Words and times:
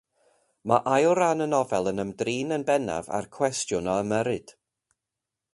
Mae 0.71 0.79
ail 0.93 1.11
ran 1.19 1.43
y 1.45 1.47
nofel 1.51 1.91
yn 1.93 2.03
ymdrin 2.05 2.57
yn 2.57 2.65
bennaf 2.71 3.13
â'r 3.19 3.29
cwestiwn 3.39 3.93
o 3.97 4.01
ymyrryd. 4.07 4.59